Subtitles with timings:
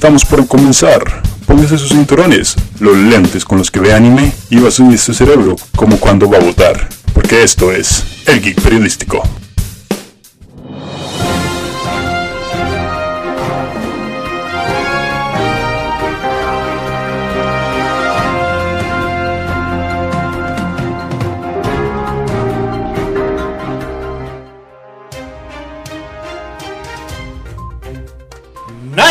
[0.00, 1.04] Estamos por comenzar.
[1.46, 5.12] Póngase sus cinturones, los lentes con los que ve anime y va a subir su
[5.12, 6.88] cerebro como cuando va a votar.
[7.12, 9.22] Porque esto es El Geek Periodístico.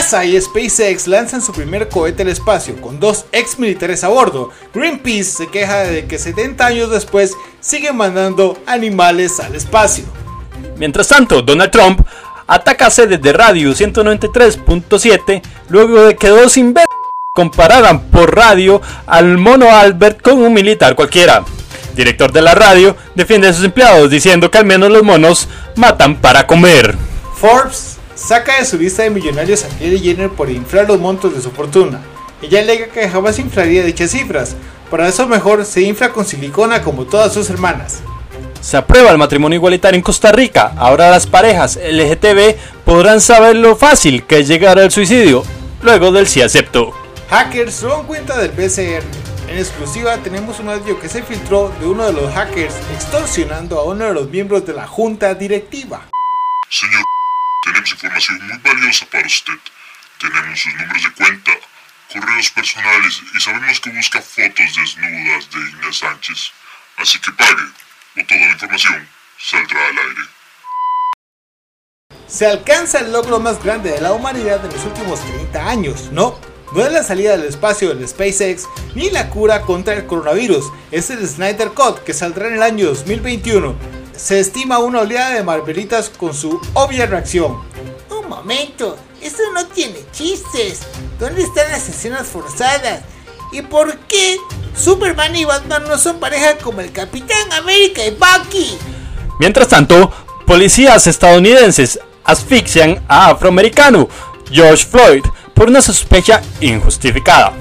[0.10, 4.50] NASA y SpaceX lanzan su primer cohete al espacio con dos ex militares a bordo.
[4.74, 10.06] Greenpeace se queja de que 70 años después siguen mandando animales al espacio.
[10.78, 12.02] Mientras tanto, Donald Trump
[12.48, 16.88] ataca sedes de radio 193.7 luego de que dos imbéciles
[17.36, 21.44] compararan por radio al mono Albert con un militar cualquiera.
[21.96, 26.16] Director de la radio defiende a sus empleados diciendo que al menos los monos matan
[26.16, 26.96] para comer.
[27.36, 31.42] Forbes saca de su lista de millonarios a Kylie Jenner por inflar los montos de
[31.42, 32.02] su fortuna.
[32.42, 34.56] Ella alega que jamás inflaría dichas cifras,
[34.92, 38.00] para eso mejor se infla con silicona como todas sus hermanas.
[38.62, 40.74] Se aprueba el matrimonio igualitario en Costa Rica.
[40.76, 45.44] Ahora las parejas LGTB podrán saber lo fácil que es llegar al suicidio
[45.82, 46.94] luego del sí acepto.
[47.30, 49.04] Hackers roban cuenta del BCR.
[49.50, 53.86] En exclusiva tenemos un audio que se filtró de uno de los hackers extorsionando a
[53.86, 56.02] uno de los miembros de la junta directiva.
[56.70, 57.06] Señor,
[57.64, 59.60] tenemos información muy valiosa para usted.
[60.20, 61.52] Tenemos sus números de cuenta,
[62.12, 66.52] correos personales y sabemos que busca fotos desnudas de Inés Sánchez.
[66.98, 67.64] Así que pague,
[68.18, 70.22] o toda la información saldrá al aire.
[72.28, 76.40] Se alcanza el logro más grande de la humanidad en los últimos 30 años, ¿no?
[76.74, 81.10] No es la salida del espacio del SpaceX ni la cura contra el coronavirus, es
[81.10, 83.76] el Snyder Cut que saldrá en el año 2021.
[84.20, 87.58] Se estima una oleada de Marvelitas con su obvia reacción.
[88.10, 90.82] Un momento, esto no tiene chistes.
[91.18, 93.00] ¿Dónde están las escenas forzadas?
[93.54, 94.36] ¿Y por qué
[94.76, 98.78] Superman y Batman no son pareja como el Capitán América y Bucky?
[99.40, 100.12] Mientras tanto,
[100.46, 104.10] policías estadounidenses asfixian a afroamericano
[104.52, 107.54] George Floyd por una sospecha injustificada.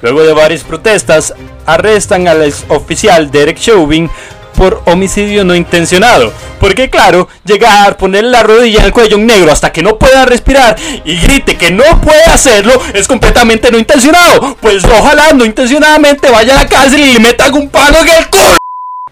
[0.00, 1.34] Luego de varias protestas,
[1.66, 4.10] arrestan al ex oficial Derek Chauvin
[4.56, 6.32] por homicidio no intencionado.
[6.58, 10.24] Porque claro, llegar, ponerle la rodilla en el cuello un negro hasta que no pueda
[10.24, 14.56] respirar y grite que no puede hacerlo es completamente no intencionado.
[14.60, 18.28] Pues ojalá no intencionadamente vaya a la cárcel y le metan un palo en el
[18.28, 18.56] culo.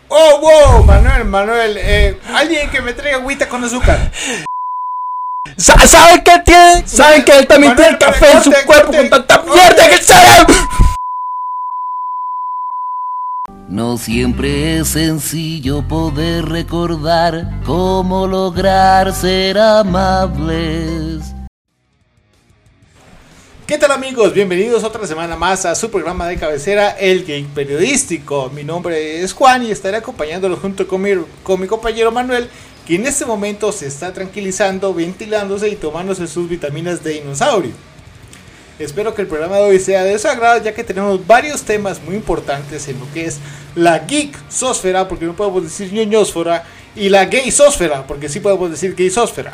[0.08, 4.10] Oh, wow, Manuel, Manuel, eh, alguien que me traiga agüita con azúcar.
[5.56, 6.82] Sa- ¿Saben que tiene?
[6.86, 9.60] ¿Saben que él también Manuel, tiene café en su corte, cuerpo corte, con tanta corte.
[9.60, 10.54] mierda en el cerebro?
[13.74, 21.34] No siempre es sencillo poder recordar cómo lograr ser amables.
[23.66, 24.32] ¿Qué tal amigos?
[24.32, 28.48] Bienvenidos otra semana más a su programa de cabecera, El Geek Periodístico.
[28.54, 31.10] Mi nombre es Juan y estaré acompañándolos junto con mi,
[31.42, 32.48] con mi compañero Manuel,
[32.86, 37.72] que en este momento se está tranquilizando, ventilándose y tomándose sus vitaminas de dinosaurio.
[38.78, 42.02] Espero que el programa de hoy sea de su agrado, ya que tenemos varios temas
[42.02, 43.38] muy importantes en lo que es
[43.76, 46.64] la geek sósfera, porque no podemos decir ñoñosfera,
[46.96, 49.52] y la gay sósfera, porque sí podemos decir gay sósfera.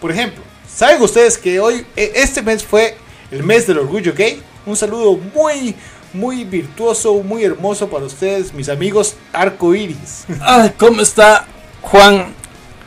[0.00, 0.42] Por ejemplo,
[0.74, 2.96] ¿saben ustedes que hoy, e- este mes fue
[3.30, 4.42] el mes del orgullo gay?
[4.66, 5.74] Un saludo muy,
[6.12, 10.24] muy virtuoso, muy hermoso para ustedes, mis amigos arcoíris.
[10.40, 11.46] Ay, ¿cómo está
[11.80, 12.34] Juan?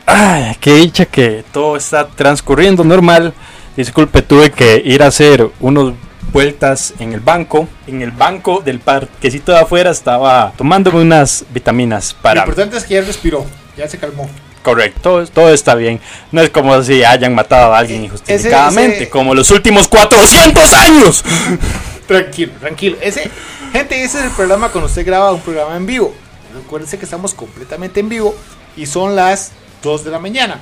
[0.06, 3.34] Ay, qué dicha que todo está transcurriendo normal.
[3.76, 5.94] Disculpe, tuve que ir a hacer unas
[6.32, 7.68] vueltas en el banco.
[7.88, 12.42] En el banco del parquecito de afuera estaba tomándome unas vitaminas Lo para...
[12.42, 13.46] importante es que ya respiró,
[13.78, 14.30] ya se calmó.
[14.64, 16.00] Correcto, todo, todo está bien.
[16.32, 20.74] No es como si hayan matado a alguien Ese- injustificadamente, ese- como los últimos 400
[20.74, 21.24] años.
[22.08, 22.98] Tranquilo, tranquilo.
[23.02, 23.30] Ese,
[23.74, 26.14] gente, ese es el programa cuando usted graba un programa en vivo.
[26.56, 28.36] Recuérdense que estamos completamente en vivo
[28.78, 30.60] y son las 2 de la mañana.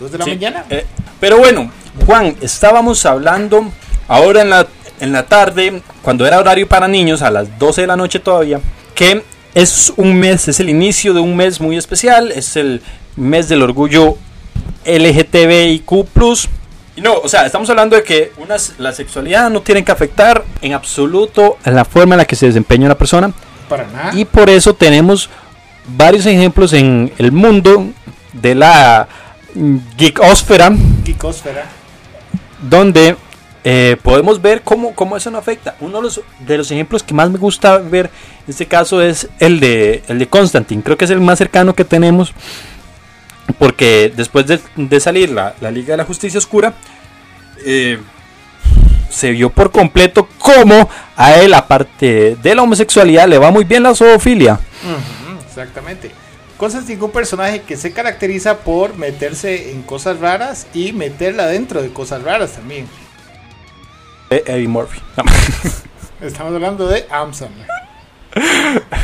[0.00, 0.64] 2 de la Sí, mañana.
[0.70, 0.84] eh,
[1.20, 1.70] pero bueno,
[2.06, 3.70] Juan, estábamos hablando
[4.08, 4.66] ahora en la,
[5.00, 8.60] en la tarde, cuando era horario para niños, a las 12 de la noche todavía,
[8.94, 9.22] que
[9.54, 12.82] es un mes, es el inicio de un mes muy especial, es el
[13.16, 14.16] mes del orgullo
[14.84, 15.90] LGTBIQ.
[16.96, 20.44] Y no, o sea, estamos hablando de que unas, la sexualidad no tiene que afectar
[20.60, 23.32] en absoluto a la forma en la que se desempeña una persona.
[23.68, 24.10] Para nada.
[24.14, 25.30] Y por eso tenemos
[25.86, 27.86] varios ejemplos en el mundo
[28.32, 29.08] de la
[29.96, 30.72] geekosfera,
[31.04, 31.64] Geekosfera.
[32.68, 33.16] donde
[33.64, 35.76] eh, podemos ver cómo, cómo eso no afecta.
[35.80, 39.28] Uno de los, de los ejemplos que más me gusta ver en este caso es
[39.38, 40.82] el de, el de Constantine.
[40.82, 42.32] Creo que es el más cercano que tenemos.
[43.58, 46.72] Porque después de, de salir la, la Liga de la Justicia Oscura,
[47.66, 47.98] eh,
[49.10, 53.82] se vio por completo cómo a él, aparte de la homosexualidad, le va muy bien
[53.82, 54.60] la zoofilia.
[55.46, 56.12] Exactamente.
[56.60, 61.90] Constantine, un personaje que se caracteriza por meterse en cosas raras y meterla dentro de
[61.90, 62.86] cosas raras también.
[64.28, 65.00] Eh, Eddie Murphy.
[66.20, 67.48] Estamos hablando de Amsam.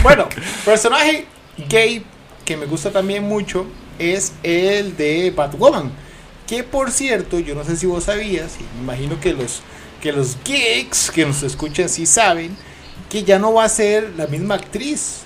[0.03, 0.29] Bueno,
[0.67, 1.25] personaje
[1.67, 2.05] gay
[2.45, 3.65] que me gusta también mucho
[3.99, 5.91] es el de Batwoman.
[6.47, 9.63] Que por cierto, yo no sé si vos sabías, y me imagino que los,
[10.03, 12.55] que los geeks que nos escuchan sí saben,
[13.09, 15.21] que ya no va a ser la misma actriz.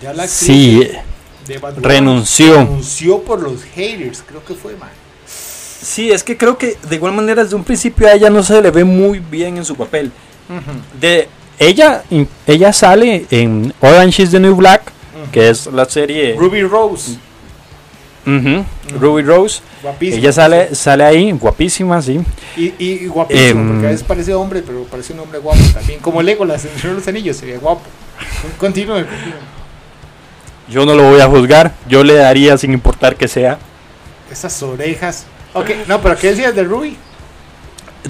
[0.00, 0.90] Ya la actriz Sí,
[1.46, 2.54] de renunció.
[2.56, 4.90] renunció por los haters, creo que fue, man.
[5.26, 8.60] Sí, es que creo que de igual manera desde un principio a ella no se
[8.60, 10.12] le ve muy bien en su papel.
[11.00, 11.28] De
[11.58, 12.02] ella,
[12.46, 14.92] ella sale en Orange is the New Black,
[15.32, 17.12] que es la serie Ruby Rose,
[18.26, 18.64] Ujú,
[18.98, 19.60] Ruby Rose.
[19.82, 20.18] guapísima.
[20.18, 22.20] Ella sale, sale ahí, guapísima, sí.
[22.56, 26.00] Y, y, guapísimo, Em, porque a veces parece hombre, pero parece un hombre guapo también.
[26.00, 27.80] Como Legolas en Señor de los Anillos, sería guapo.
[28.58, 29.59] Continúe, continúe.
[30.70, 33.58] Yo no lo voy a juzgar, yo le daría sin importar que sea.
[34.30, 35.26] Esas orejas.
[35.52, 36.96] Ok, no, pero ¿qué decías de Ruby?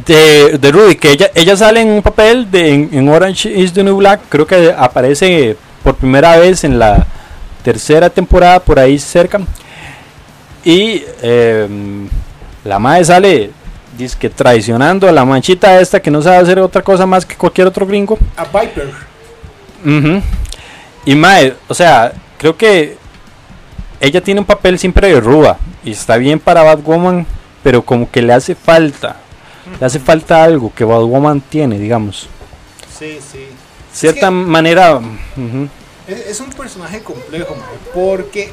[0.07, 3.73] De, de Ruby, que ella, ella sale en un papel de, en, en Orange is
[3.73, 7.07] the New Black, creo que aparece por primera vez en la
[7.65, 9.41] tercera temporada, por ahí cerca.
[10.65, 12.09] Y em,
[12.65, 13.51] la madre sale
[14.19, 17.67] que traicionando a la manchita esta que no sabe hacer otra cosa más que cualquier
[17.67, 18.19] otro gringo.
[18.37, 18.91] A Viper.
[19.85, 20.23] Ujú.
[21.05, 22.97] Y Mae, o sea, creo que
[24.01, 27.27] ella tiene un papel siempre de ruda y está bien para Batwoman,
[27.63, 29.17] pero como que le hace falta,
[29.79, 32.29] le hace falta algo que Batwoman tiene, digamos.
[32.99, 33.47] Sí, sí.
[33.93, 35.69] Cierta que- manera, ujú.
[36.09, 37.55] Es, es un personaje complejo,
[37.93, 38.51] porque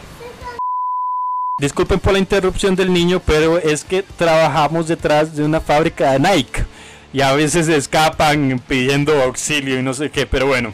[1.60, 6.20] disculpen por la interrupción del niño, pero es que trabajamos detrás de una fábrica de
[6.20, 6.66] Nike
[7.14, 10.74] y a veces se escapan pidiendo auxilio y no sé qué, pero bueno.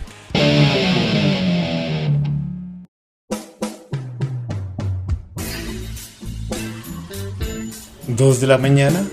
[8.18, 9.04] Dos de la mañana.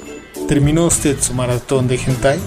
[0.49, 2.39] ¿Terminó usted su maratón de hentai?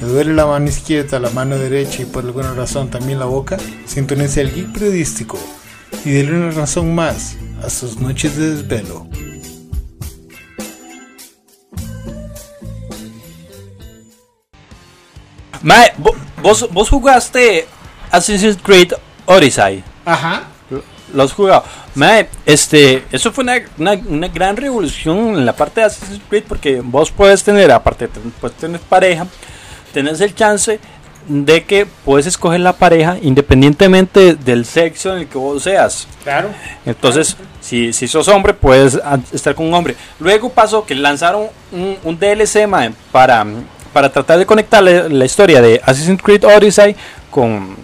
[0.00, 3.56] ¿Le duele la mano izquierda, la mano derecha y por alguna razón también la boca?
[3.86, 5.38] Sintonice el geek periodístico
[6.04, 9.06] y déle una razón más a sus noches de desvelo.
[15.62, 17.66] Mae, vo- vos, vos jugaste
[18.10, 18.92] Assassin's Creed
[19.26, 19.84] Odyssey.
[20.04, 20.42] Ajá.
[21.12, 21.64] Lo has jugado.
[21.94, 26.44] Mae, este, eso fue una, una, una gran revolución en la parte de Assassin's Creed
[26.48, 28.08] porque vos puedes tener, aparte
[28.40, 29.26] puedes tener pareja,
[29.92, 30.80] tenés el chance
[31.28, 36.08] de que puedes escoger la pareja independientemente del sexo en el que vos seas.
[36.24, 36.48] Claro.
[36.84, 38.98] Entonces, si, si sos hombre, puedes
[39.32, 39.96] estar con un hombre.
[40.18, 43.46] Luego pasó que lanzaron un, un DLC mae, para,
[43.92, 46.96] para tratar de conectar la, la historia de Assassin's Creed Odyssey
[47.30, 47.76] con,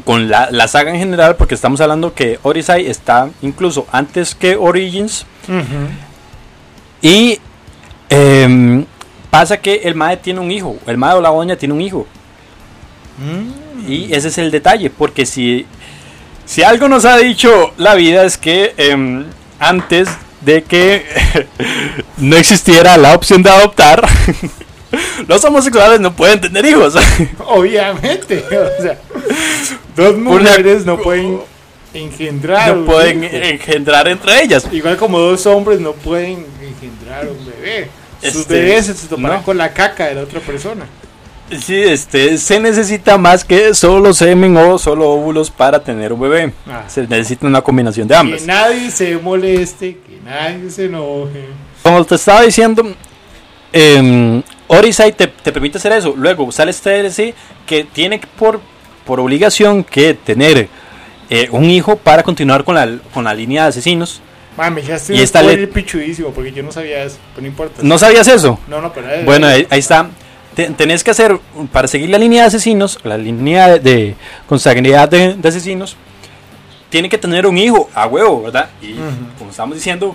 [0.00, 4.56] con la, la saga en general, porque estamos hablando que Odyssey está incluso antes que
[4.56, 5.26] Origins.
[7.02, 7.38] Y
[8.08, 8.86] em,
[9.30, 12.06] pasa que el Mae tiene un hijo, el Mae o la doña tiene un hijo.
[13.86, 15.66] Y ese es el detalle, porque si,
[16.46, 19.26] si algo nos ha dicho la vida es que em,
[19.58, 20.08] antes
[20.40, 21.04] de que
[22.16, 24.06] no existiera la opción de adoptar,
[25.28, 26.94] los homosexuales no pueden tener hijos.
[27.46, 28.44] Obviamente.
[28.78, 28.98] O sea,
[29.96, 31.40] dos mujeres no pueden
[31.92, 32.74] engendrar.
[32.76, 34.66] no pueden engendrar entre ellas.
[34.72, 37.88] Igual como dos hombres no pueden engendrar un bebé.
[38.22, 39.44] Sus Este, bebés se toparán no.
[39.44, 40.86] con la caca de la otra persona.
[41.60, 46.52] Sí, este, se necesita más que solo semen o solo óvulos para tener un bebé.
[46.66, 46.84] Ah.
[46.88, 48.46] Se necesita una combinación de Que ambas.
[48.46, 51.44] nadie se moleste, que nadie se enoje.
[51.82, 52.82] Como te estaba diciendo,
[53.74, 56.14] eh, Odyssey te, te permite hacer eso.
[56.16, 57.34] Luego sale este DLC
[57.66, 58.60] que tiene que por,
[59.04, 60.68] por obligación que tener
[61.30, 64.20] eh, un hijo para continuar con la, con la línea de asesinos.
[64.56, 67.48] Mami, ya estoy Y esta un le- pichudísimo porque yo no sabía eso, pero no
[67.48, 67.80] importa.
[67.82, 68.58] ¿No sabías eso?
[68.68, 70.06] no, no, pero eh, Bueno, ahí, ahí está.
[70.54, 71.36] Te- tenés que hacer,
[71.72, 74.14] para seguir la línea de asesinos, la línea de, de
[74.46, 75.96] consanguinidad de, de asesinos,
[76.90, 78.68] tiene que tener un hijo a huevo, ¿verdad?
[78.80, 78.94] Y
[79.36, 80.14] como estamos diciendo,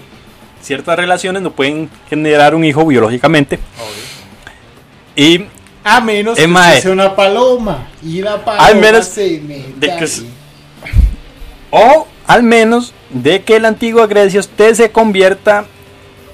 [0.62, 3.60] ciertas relaciones no pueden generar un hijo biológicamente.
[5.15, 5.46] Y
[5.83, 6.81] A menos que usted eh.
[6.81, 10.07] sea una paloma y la paloma Al menos se de que
[11.71, 15.65] O al menos de que la antigua Grecia usted se convierta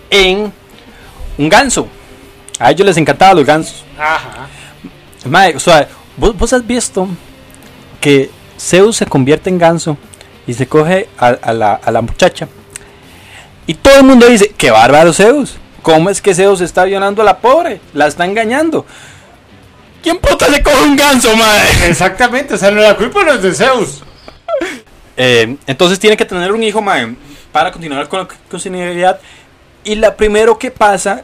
[0.10, 0.52] en
[1.38, 1.88] un ganso.
[2.60, 3.84] A ellos les encantaban los gansos.
[3.98, 4.48] Ajá.
[5.26, 5.88] Mae, o sea,
[6.18, 7.08] ¿vos, vos has visto
[8.02, 9.98] que Zeus se convierte en ganso
[10.48, 12.48] y se coge a, a la, a la muchacha.
[13.68, 15.58] Y todo el mundo dice, qué bárbaro Zeus.
[15.82, 17.80] ¿Cómo es que Zeus está violando a la pobre?
[17.94, 18.86] La está engañando.
[20.06, 21.90] ¿Quién puta se coge un ganso, mae?
[21.90, 24.04] Exactamente, o sea, no, la culpa no es de Zeus.
[25.18, 27.16] Eh, entonces tiene que tener un hijo, mae,
[27.52, 29.20] para continuar con la continuidad.
[29.84, 31.24] Y la primero que pasa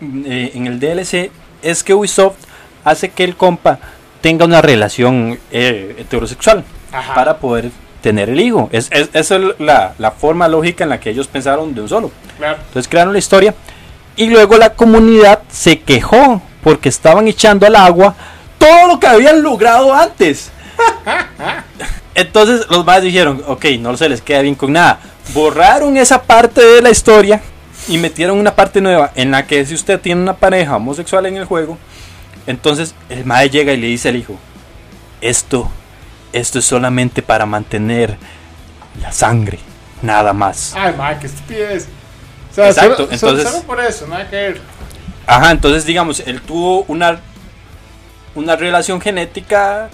[0.00, 1.30] mm, eh, en el DLC
[1.62, 2.36] es que Ubisoft
[2.84, 3.78] hace que el compa
[4.20, 7.14] tenga una relación eh, heterosexual Ajá.
[7.14, 7.70] para poder
[8.02, 8.68] tener el hijo.
[8.72, 11.88] Es, es- esa es la, la forma lógica en la que ellos pensaron de un
[11.88, 12.10] solo.
[12.36, 12.58] Claro.
[12.66, 13.54] Entonces crearon la historia
[14.16, 18.14] y luego la comunidad se quejó porque estaban echando al agua
[18.58, 20.50] todo lo que habían logrado antes.
[22.14, 24.98] Entonces los más dijeron, ok, no se les queda bien con nada.
[25.34, 27.40] Borraron esa parte de la historia
[27.86, 31.36] y metieron una parte nueva en la que si usted tiene una pareja homosexual en
[31.36, 31.78] el juego,
[32.46, 34.36] entonces el madre llega y le dice al hijo,
[35.20, 35.70] esto,
[36.32, 38.16] esto es solamente para mantener
[39.00, 39.58] la sangre,
[40.02, 40.74] nada más.
[40.76, 41.86] Ay, madre, qué estupidez.
[42.50, 44.60] O sea, Exacto, solo, entonces- solo por eso, nada que ver.
[45.28, 47.20] Ajá, entonces digamos, él tuvo una,
[48.34, 49.90] una relación genética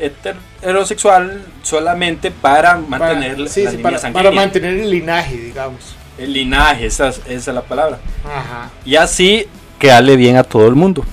[0.00, 4.22] heter- heterosexual solamente para mantener Para, la sí, la sí, para, sanguínea.
[4.30, 5.94] para mantener el linaje, digamos.
[6.18, 7.98] el linaje, esa, es- esa es la palabra.
[8.24, 8.70] Ajá.
[8.84, 9.46] Y así
[9.78, 11.04] quedarle bien a todo el mundo.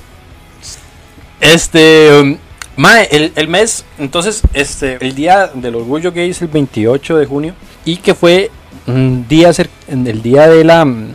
[1.41, 2.37] Este, um,
[2.77, 7.25] mae, el, el mes, entonces, este, el día del orgullo gay es el 28 de
[7.25, 7.53] junio
[7.85, 8.49] y que fue
[8.87, 9.51] un día,
[9.87, 11.07] el día de la, mm,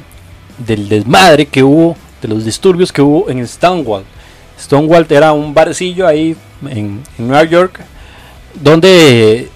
[0.59, 4.05] del desmadre que hubo, de los disturbios que hubo en Stonewall.
[4.61, 6.37] Stonewall era un barcillo ahí
[6.69, 7.81] en, en Nueva York
[8.55, 9.49] donde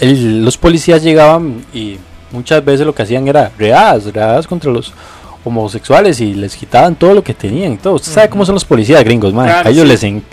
[0.00, 1.98] el- los policías llegaban y
[2.30, 4.92] muchas veces lo que hacían era readas, readas contra los
[5.44, 7.94] homosexuales y les quitaban todo lo que tenían y todo.
[7.94, 9.46] Usted sabe cómo son los policías gringos, man.
[9.46, 9.88] Claro, a ellos sí.
[9.88, 10.24] les en-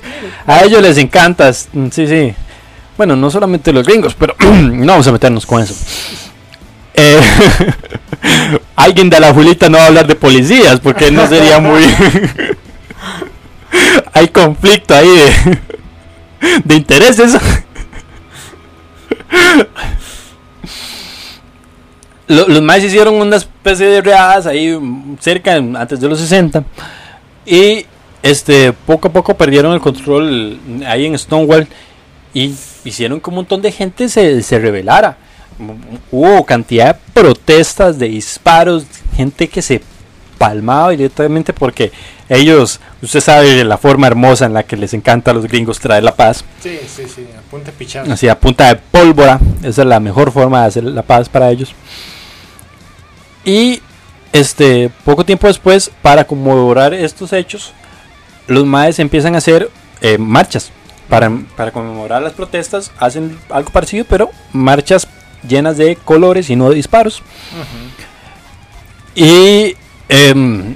[0.45, 2.33] a ellos les encanta, mm, sí, sí.
[2.95, 5.73] Bueno, no solamente los gringos, pero no vamos a meternos con eso.
[7.01, 7.19] Eh,
[8.75, 11.81] alguien de la Julita no va a hablar de policías porque no sería muy
[14.13, 15.07] hay conflicto ahí
[16.65, 17.37] de, intereses.
[22.27, 26.63] Lo- los más hicieron una especie de readas ahí mm, cerca, antes de los 60.
[27.45, 27.85] Y
[28.21, 31.67] este poco a poco perdieron el control ahí en Stonewall.
[32.33, 32.53] Y
[32.83, 35.17] hicieron que un montón de gente se, se rebelara.
[36.11, 38.85] Hubo cantidad de protestas, de disparos,
[39.15, 39.81] gente que se
[40.39, 41.91] palmaba directamente porque
[42.29, 46.03] ellos, usted sabe la forma hermosa en la que les encanta a los gringos traer
[46.03, 46.43] la paz.
[46.63, 48.11] Sí, sí, sí, apunta pichado.
[48.11, 49.39] Así a punta de pólvora.
[49.61, 51.73] Esa es la mejor forma de hacer la paz para ellos.
[53.43, 53.81] Y
[54.31, 57.73] este poco tiempo después, para conmemorar estos hechos,
[58.47, 59.69] los maes empiezan a hacer
[60.01, 60.71] eh, marchas.
[61.09, 65.07] Para, para conmemorar las protestas, hacen algo parecido, pero marchas
[65.47, 67.21] llenas de colores y no de disparos.
[69.15, 69.75] Y
[70.07, 70.75] em,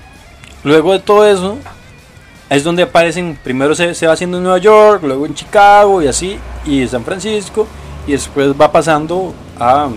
[0.64, 1.58] luego de todo eso,
[2.50, 6.08] es donde aparecen, primero se, se va haciendo en Nueva York, luego en Chicago y
[6.08, 7.68] así, y en San Francisco,
[8.06, 9.90] y después va pasando a,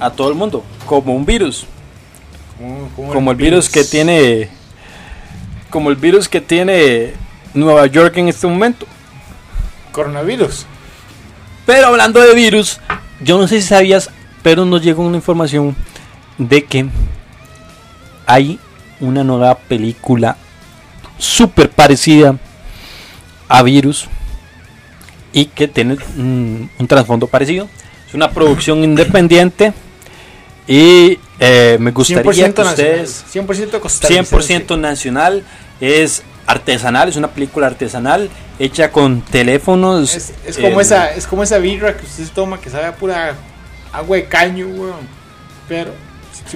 [0.00, 1.66] a todo el mundo, como un virus,
[2.56, 4.48] Como, como el virus que tiene,
[5.70, 7.14] como el virus que tiene
[7.54, 8.86] Nueva York en este momento.
[9.92, 10.66] Coronavirus.
[11.66, 12.80] Pero hablando de virus,
[13.20, 14.10] yo no sé si sabías,
[14.42, 15.74] pero nos llegó una información
[16.38, 16.86] de que
[18.26, 18.58] hay
[19.00, 20.36] una nueva película
[21.18, 22.36] súper parecida
[23.48, 24.06] a Virus
[25.32, 27.68] y que tiene un trasfondo parecido.
[28.06, 29.72] Es una producción independiente
[30.66, 32.72] y eh, me gustaría 100% que nacional.
[32.72, 34.66] ustedes 100% costarricense.
[34.66, 35.44] 100% nacional,
[35.80, 40.14] es artesanal, es una película artesanal hecha con teléfonos.
[40.14, 42.96] Es, es como eh, esa, es como esa birra que usted toma que sabe a
[42.96, 43.34] pura
[43.92, 45.06] agua de caño, weón.
[45.68, 45.92] Pero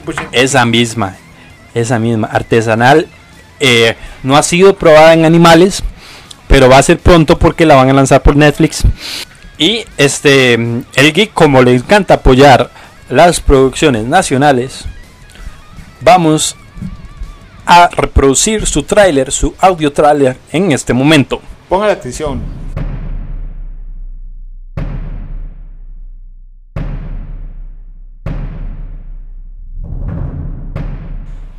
[0.04, 0.28] 100%.
[0.32, 1.16] Esa misma,
[1.74, 3.06] esa misma, artesanal.
[3.60, 5.82] eh, no ha sido probada en animales,
[6.48, 8.82] pero va a ser pronto porque la van a lanzar por Netflix.
[9.58, 12.70] Y este, el geek, como le encanta apoyar
[13.10, 14.86] las producciones nacionales,
[16.00, 16.56] vamos
[17.74, 21.40] a reproducir su tráiler, su audio tráiler en este momento.
[21.70, 22.42] Ponga la atención.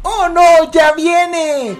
[0.03, 0.71] ¡Oh no!
[0.71, 1.75] ¡Ya viene!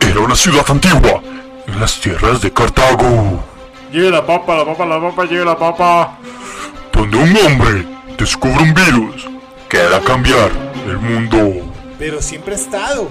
[0.00, 1.22] Era una ciudad antigua,
[1.66, 3.44] en las tierras de Cartago,
[3.92, 6.18] Lleve la papa, la papa, la papa, lleve la papa.
[6.92, 7.86] donde un hombre
[8.16, 9.28] descubre un virus
[9.68, 10.50] que hará cambiar
[10.86, 11.69] el mundo.
[12.00, 13.10] Pero siempre ha estado.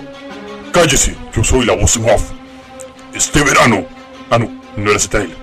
[0.73, 2.23] Cállese, yo soy la voz en off.
[3.13, 3.85] Este verano.
[4.31, 5.37] Ah, no, no era trailer.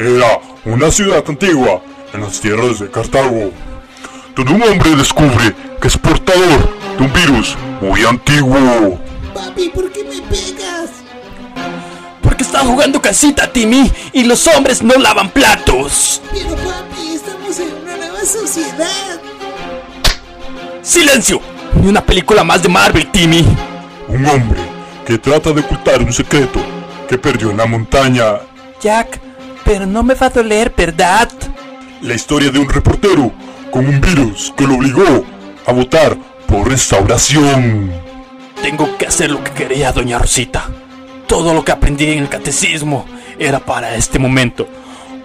[0.00, 1.80] Era una ciudad antigua
[2.12, 3.52] en las tierras de Cartago.
[4.34, 8.98] Donde un hombre descubre que es portador de un virus muy antiguo.
[9.32, 10.90] Papi, ¿por qué me pegas?
[12.20, 16.20] Porque están jugando casita, Timmy, y los hombres no lavan platos.
[16.32, 19.20] Pero papi, estamos en una nueva sociedad.
[20.82, 21.51] ¡Silencio!
[21.80, 23.44] Ni una película más de Marvel, Timmy.
[24.08, 24.60] Un hombre
[25.06, 26.60] que trata de ocultar un secreto
[27.08, 28.40] que perdió en la montaña.
[28.80, 29.20] Jack,
[29.64, 31.30] pero no me va a doler, ¿verdad?
[32.02, 33.32] La historia de un reportero
[33.70, 35.24] con un virus que lo obligó
[35.66, 37.90] a votar por restauración.
[38.60, 40.68] Tengo que hacer lo que quería doña Rosita.
[41.26, 43.06] Todo lo que aprendí en el catecismo
[43.38, 44.68] era para este momento.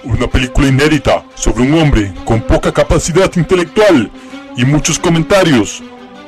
[0.04, 4.10] Una película inédita sobre un hombre con poca capacidad intelectual
[4.56, 5.84] y muchos comentarios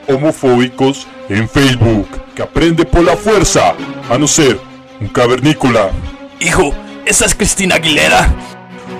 [0.10, 3.74] homofóbicos en Facebook que aprende por la fuerza
[4.10, 4.60] a no ser
[5.00, 5.92] un cavernícola.
[6.40, 6.74] Hijo,
[7.06, 8.34] esa es Cristina Aguilera.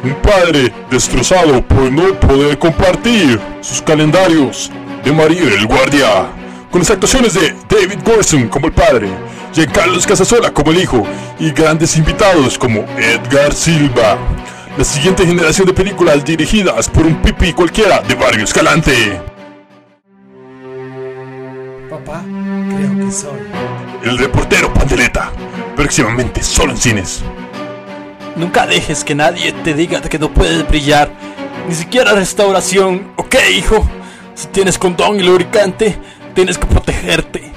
[0.04, 4.72] Un padre destrozado por no poder compartir sus calendarios
[5.04, 6.28] de María el Guardia.
[6.72, 9.10] Con las actuaciones de David Gorson como el padre,
[9.54, 11.04] Giancarlo Casasola como el hijo
[11.40, 14.18] y grandes invitados como Edgar Silva.
[14.78, 19.20] La siguiente generación de películas dirigidas por un pipi cualquiera de Barrio Escalante.
[22.76, 23.40] Creo que soy.
[24.04, 25.32] El reportero Pandeleta.
[25.76, 27.24] Próximamente solo en cines.
[28.36, 31.12] Nunca dejes que nadie te diga que no puedes brillar.
[31.68, 33.12] Ni siquiera restauración.
[33.16, 33.88] ¿Ok, hijo?
[34.36, 35.98] Si tienes condón y lubricante,
[36.34, 37.52] tienes que protegerte.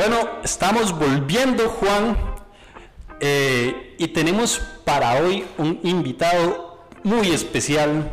[0.00, 2.16] Bueno, estamos volviendo, Juan.
[3.22, 8.10] eh, y tenemos para hoy un invitado muy especial.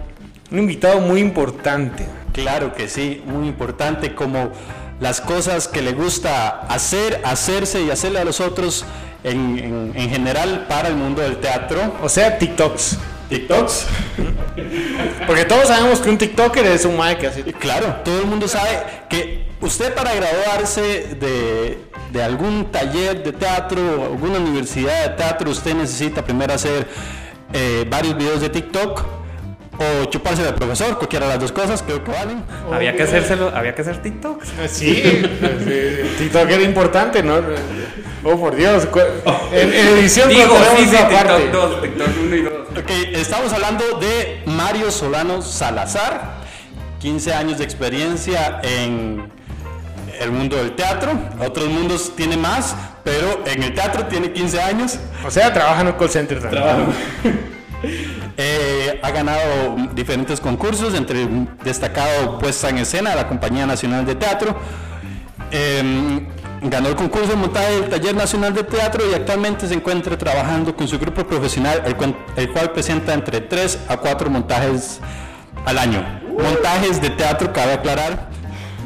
[0.51, 2.05] Un invitado muy importante.
[2.33, 4.51] Claro que sí, muy importante como
[4.99, 8.83] las cosas que le gusta hacer, hacerse y hacerle a los otros
[9.23, 11.79] en, en- en general para el mundo del teatro.
[12.03, 12.97] O sea, TikToks.
[13.29, 13.87] TikToks.
[15.27, 17.43] Porque todos sabemos que un TikToker es un mae que hace.
[17.43, 21.77] Claro, todo el mundo sabe que usted para graduarse de,
[22.11, 26.87] de algún taller de teatro o alguna universidad de teatro, usted necesita primero hacer
[27.53, 29.17] eh, varios videos de TikTok
[29.79, 32.43] o chuparse del profesor, cualquiera de las dos cosas, creo que valen.
[32.71, 34.47] Había que hacérselo, había que hacer TikToks.
[34.69, 37.35] Sí, el TikTok era importante, ¿no?
[38.23, 38.87] Oh, por Dios.
[39.51, 40.97] En, edición Digo, sí, sí.
[40.97, 42.53] TikTok 2, TikTok 1 y 2.
[42.75, 46.41] Ok, estamos hablando de Mario Solano Salazar,
[46.99, 49.31] 15 años de experiencia en
[50.19, 54.99] el mundo del teatro, otros mundos tiene más, pero en el teatro tiene 15 años.
[55.25, 57.57] O sea, trabaja en un call center también.
[58.39, 61.27] Eh, ha ganado diferentes concursos, entre
[61.63, 64.55] destacado puesta en escena de la Compañía Nacional de Teatro.
[65.51, 66.27] Eh,
[66.61, 70.75] ganó el concurso de montaje del Taller Nacional de Teatro y actualmente se encuentra trabajando
[70.75, 71.95] con su grupo profesional, el,
[72.51, 74.99] cual presenta entre 3 a 4 montajes
[75.65, 76.03] al año.
[76.37, 78.29] Montajes de teatro, cabe aclarar.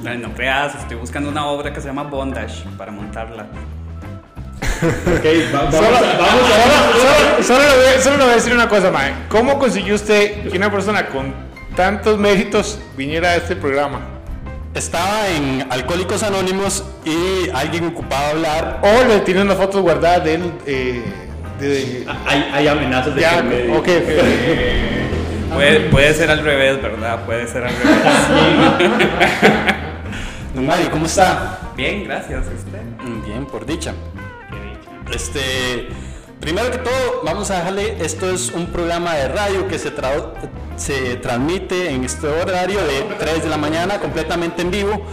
[0.06, 3.46] Ay, No creas, estoy buscando una obra que se llama Bondage para montarla.
[4.82, 9.14] Solo, solo, solo- solo le voy, a- solo le voy a decir una cosa, mae.
[9.30, 11.34] ¿Cómo consiguió usted que una persona con
[11.76, 14.02] tantos méritos viniera a este programa?
[14.74, 18.80] Estaba en Alcohólicos Anónimos y alguien ocupaba hablar.
[18.84, 20.52] O le tiene unas fotos guardadas de él.
[20.66, 21.04] Eh,
[21.60, 23.92] de, Hay, hay amenazas de ya, que me- ok, ok.
[25.54, 27.26] Puede, puede ser al revés, ¿verdad?
[27.26, 27.98] Puede ser al revés.
[30.56, 31.60] Don Mario, ¿cómo está?
[31.76, 32.46] Bien, gracias.
[32.48, 32.80] Usted.
[33.28, 33.94] Bien, por dicha.
[35.14, 35.90] Este,
[36.42, 40.34] primero que todo, vamos a dejarle, esto es un programa de radio que se, tra-
[40.76, 45.06] se transmite en este horario de 3 de la mañana, completamente en vivo.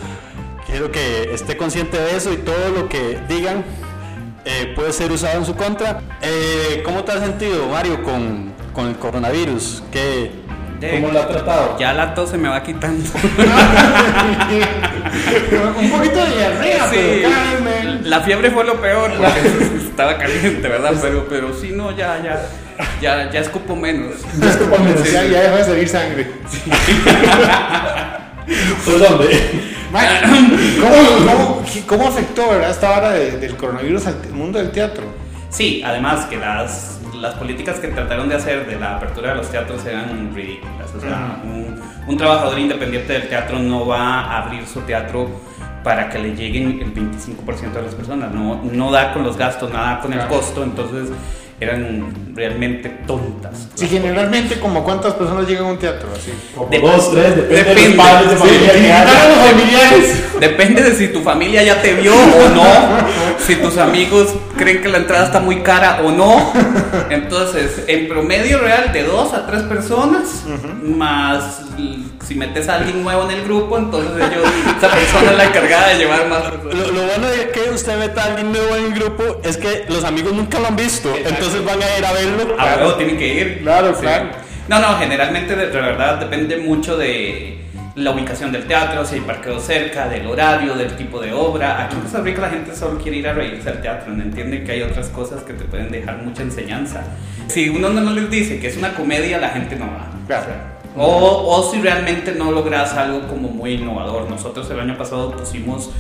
[0.67, 3.65] Quiero que esté consciente de eso y todo lo que digan
[4.45, 6.01] eh, puede ser usado en su contra.
[6.23, 9.83] Eh, ¿Cómo te has sentido, Mario, con, con el coronavirus?
[9.91, 10.31] ¿Qué,
[10.93, 11.77] ¿Cómo lo ha tratado?
[11.79, 13.05] Ya la tos se me va quitando.
[15.79, 20.93] un poquito de diarrea, Sí, pero la fiebre fue lo peor porque estaba caliente, ¿verdad?
[21.03, 22.41] Pero, pero sí, no, ya, ya,
[23.03, 24.15] ya, ya escupo menos.
[24.21, 24.53] Sí, Ya,
[25.25, 25.31] sí.
[25.33, 26.31] ya dejó de salir sangre.
[28.85, 29.41] ¿Por dónde?
[30.81, 35.03] ¿Cómo, cómo, cómo afectó ¿verdad, esta hora de- del coronavirus al mundo del teatro?
[35.51, 39.51] Sí, además que las, las políticas que trataron de hacer de la apertura de los
[39.51, 40.95] teatros eran ridículas.
[40.97, 45.29] O sea, un, un trabajador independiente del teatro no va a abrir su teatro
[45.89, 48.31] para que le lleguen el 25% de las personas.
[48.31, 51.09] No, no da con los gastos, nada con el costo, entonces
[51.59, 53.69] eran realmente tontas.
[53.75, 56.31] Sí, generalmente, como cuántas personas llegan a un teatro, así.
[56.71, 57.89] De- Dos, tres, depende, de Depende.
[57.97, 59.07] los padres de familia
[59.49, 60.25] familiares.
[60.41, 62.63] Depende de si tu familia ya te vio o no.
[63.49, 66.53] Si tus amigos creen que la entrada está muy cara o no.
[67.11, 70.45] Entonces, en promedio real de dos a tres personas,
[70.83, 74.45] más l- si metes a alguien nuevo en el grupo, entonces ellos,
[74.77, 76.75] esa persona es la encargada de llevar más personas.
[76.75, 79.87] Lo, lo bueno de que usted meta a alguien nuevo en el grupo es que
[79.89, 82.57] los amigos nunca lo han visto, entonces van a ir a verlo.
[82.59, 83.61] A huevo tienen que ir.
[83.63, 84.03] Claro, Sí.
[84.03, 84.27] claro.
[84.69, 87.65] No, no, generalmente de, de verdad depende mucho de
[87.99, 91.85] la ubicación del teatro, si hay parqueo cerca, del horario, del tipo de obra.
[91.85, 94.63] Aquí en Costa Rica la gente solo quiere ir a reírse al teatro, no entiende
[94.65, 97.03] que hay otras cosas que te pueden dejar mucha enseñanza.
[97.49, 100.07] Si uno no les dice que es una comedia, la gente no va.
[100.27, 100.47] Claro.
[100.97, 104.29] O, o si realmente no logras algo como muy innovador.
[104.29, 105.91] Nosotros el año pasado pusimos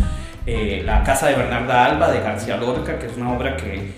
[0.46, 3.92] eh, La Casa de Bernarda Alba de García Lorca, que es una obra que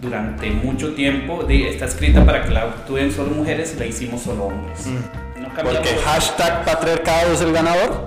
[0.00, 4.44] durante mucho tiempo está escrita para que la actúen solo mujeres y la hicimos solo
[4.44, 4.86] hombres.
[4.86, 5.25] Cambiamos-
[5.62, 8.06] Porque hashtag patriarcado es el ganador.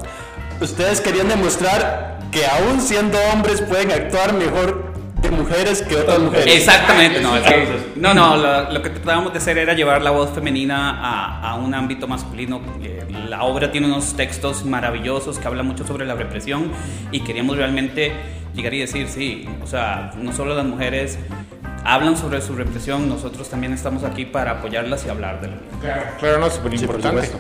[0.62, 4.89] Ustedes querían demostrar que aún siendo hombres pueden actuar mejor
[5.21, 6.47] de mujeres que otras mujeres.
[6.55, 10.12] Exactamente, no, es que- no, no, lo, lo que tratábamos de hacer era llevar la
[10.12, 12.62] voz femenina a, a un ámbito masculino.
[12.81, 16.71] Eh, La obra tiene unos textos maravillosos que hablan mucho sobre la represión
[17.12, 18.13] y queríamos realmente
[18.53, 21.17] llegar y decir, sí, o sea, no solo las mujeres
[21.83, 25.79] hablan sobre su represión, nosotros también estamos aquí para apoyarlas y hablar de lo mismo.
[25.81, 27.25] Claro, claro, no, súper importante.
[27.25, 27.39] supuesto.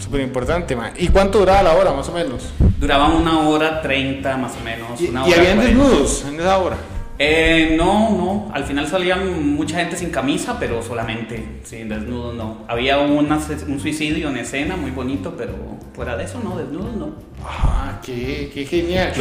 [0.00, 0.92] súper importante, man.
[0.96, 2.52] ¿Y cuánto duraba la hora, más o menos?
[2.78, 5.00] Duraba una hora treinta más o menos.
[5.00, 6.76] ¿Y, una y hora habían desnudos en esa hora?
[7.22, 8.50] Eh, no, no.
[8.54, 12.64] Al final salían mucha gente sin camisa, pero solamente sin desnudo, no.
[12.66, 15.52] Había una, un suicidio en escena muy bonito, pero
[15.94, 17.10] fuera de eso, no, desnudos no.
[17.44, 19.12] Ah, qué, qué genial.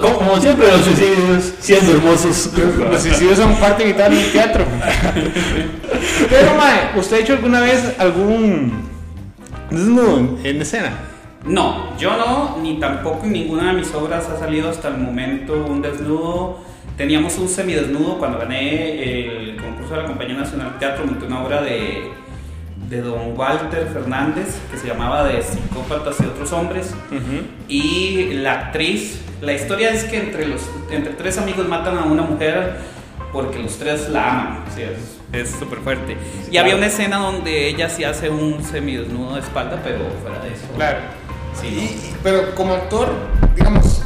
[0.00, 2.50] Como, como siempre, los suicidios siendo hermosos.
[2.90, 4.64] Los suicidios son parte vital del teatro.
[6.30, 8.72] Pero, mae, ¿usted ha hecho alguna vez algún
[9.70, 10.92] desnudo en escena?
[11.44, 15.66] No, yo no, ni tampoco en ninguna de mis obras ha salido hasta el momento
[15.68, 16.71] un desnudo.
[16.96, 21.42] Teníamos un semidesnudo cuando gané el concurso de la Compañía Nacional de Teatro, monté una
[21.42, 22.10] obra de,
[22.90, 26.94] de don Walter Fernández que se llamaba De psicópatas y otros hombres.
[27.66, 32.22] Y la actriz, la historia es que entre, los, entre tres amigos matan a una
[32.22, 32.76] mujer
[33.32, 34.64] porque los tres la aman.
[34.74, 36.14] Sí, es es súper fuerte.
[36.50, 40.52] y había una escena donde ella sí hace un semidesnudo de espalda, pero fuera de
[40.52, 40.66] eso.
[40.76, 40.98] Claro.
[41.58, 43.08] Sí, y- pero como actor,
[43.56, 44.01] digamos,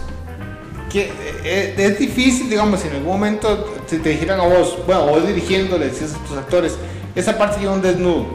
[0.96, 1.10] que
[1.44, 5.26] eh, es difícil, digamos, si en algún momento te, te dijeran a vos, bueno, vos
[5.26, 6.78] dirigiendo, le decías a tus actores,
[7.14, 8.26] esa parte lleva un desnudo.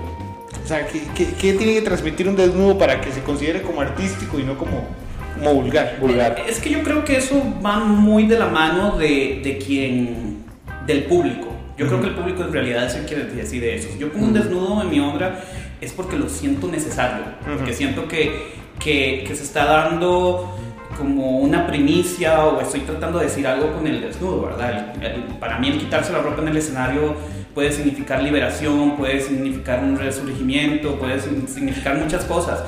[0.64, 3.82] O sea, ¿qué, qué, qué tiene que transmitir un desnudo para que se considere como
[3.82, 4.86] artístico y no como,
[5.34, 5.98] como vulgar?
[6.00, 6.44] Vulgar.
[6.48, 10.44] Es que yo creo que eso va muy de la mano de, de quien,
[10.86, 11.48] del público.
[11.80, 13.90] Yo creo que el público en realidad es el que decide eso.
[13.92, 15.44] Si yo pongo un desnudo en mi obra
[15.82, 17.24] es porque lo siento necesario,
[17.58, 20.56] porque siento que, que, que se está dando
[20.98, 24.94] como una primicia o estoy tratando de decir algo con el desnudo, ¿verdad?
[25.40, 27.16] Para mí el quitarse la ropa en el escenario
[27.54, 32.64] puede significar liberación, puede significar un resurgimiento, puede significar muchas cosas.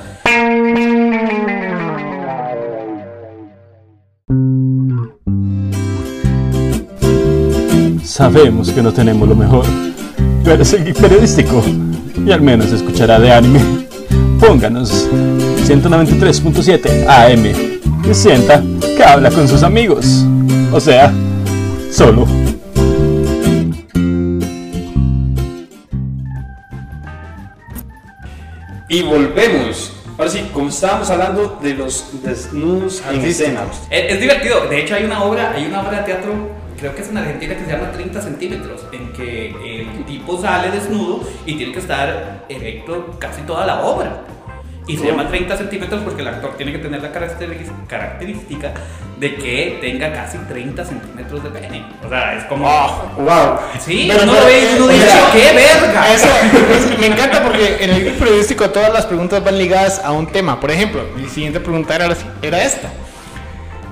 [8.02, 9.64] Sabemos que no tenemos lo mejor,
[10.44, 11.62] pero es el periodístico
[12.24, 13.60] y al menos escuchará de anime.
[14.38, 15.08] Pónganos
[15.66, 17.73] 193.7 AM
[18.08, 18.62] y sienta
[18.96, 20.24] que habla con sus amigos.
[20.72, 21.12] O sea,
[21.90, 22.26] solo.
[28.88, 29.92] Y volvemos.
[30.18, 33.62] Ahora sí, como estábamos hablando de los desnudos en escena.
[33.90, 34.68] Es, es divertido.
[34.68, 37.56] De hecho, hay una obra, hay una obra de teatro, creo que es en Argentina,
[37.56, 42.44] que se llama 30 centímetros, en que el tipo sale desnudo y tiene que estar
[42.48, 44.22] erecto casi toda la obra.
[44.86, 48.74] Y se llama 30 centímetros porque el actor tiene que tener la característica
[49.18, 51.86] de que tenga casi 30 centímetros de pene.
[52.04, 52.64] O sea, es como.
[53.16, 53.58] wow.
[53.80, 56.12] Sí, Pero no, lo ve y uno o dice, ¡qué verga!
[56.12, 56.28] Eso,
[57.00, 60.60] me encanta porque en el periodístico todas las preguntas van ligadas a un tema.
[60.60, 62.90] Por ejemplo, mi siguiente pregunta era, era esta.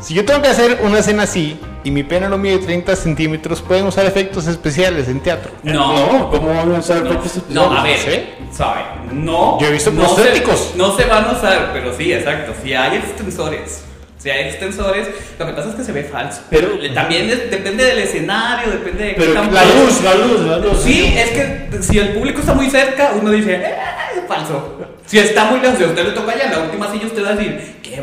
[0.02, 3.62] Si yo tengo que hacer una escena así y mi pene no mide 30 centímetros,
[3.62, 5.52] ¿pueden usar efectos especiales en teatro?
[5.62, 8.24] No, ¿cómo van a usar No, efectos no, a ver, ¿Sí?
[8.52, 8.80] ¿sabe?
[9.12, 9.58] No.
[9.60, 10.72] Yo he visto no se, prostéticos.
[10.76, 12.52] no se van a usar, pero sí, exacto.
[12.62, 13.84] Si hay extensores.
[14.18, 16.42] Si hay extensores, lo que pasa es que se ve falso.
[16.50, 20.58] Pero- también es- depende del escenario, depende de qué tan- la luz, la luz, la
[20.58, 20.78] luz.
[20.82, 23.74] Sí, es que si el público está muy cerca, uno dice, eh,
[24.16, 24.78] es falso.
[25.06, 27.24] Si está muy lejos, si a usted le toca allá en la última silla, usted
[27.24, 28.00] va a decir, qué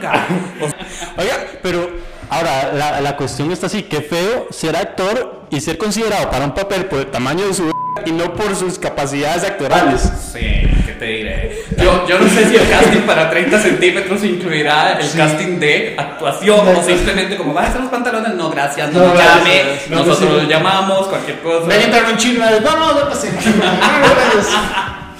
[0.00, 0.26] verga.
[0.60, 1.90] O sea, Oiga, pero
[2.28, 6.54] ahora la, la cuestión está así, qué feo ser actor y ser considerado para un
[6.54, 7.70] papel por el tamaño de su
[8.06, 10.00] y no por sus capacidades actorales.
[10.32, 10.38] Sí,
[10.86, 11.64] que te diré.
[11.76, 16.60] Yo, yo no sé si el casting para 30 centímetros incluirá el casting de actuación
[16.68, 18.34] o simplemente como, ¿vas a hacer los pantalones?
[18.34, 20.36] No, gracias, no, No, llame, no, nosotros pues sí.
[20.44, 21.66] lo llamamos, cualquier cosa.
[21.66, 22.44] Ven a entrar un chino.
[22.44, 23.34] No, no, no gracias.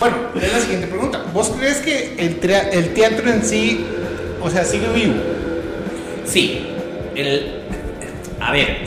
[0.00, 1.20] Bueno, es la siguiente pregunta.
[1.34, 3.84] ¿Vos crees que el teatro en sí,
[4.40, 5.14] o sea, sigue vivo?
[6.24, 6.66] Sí,
[7.14, 7.62] el,
[8.40, 8.78] a ver,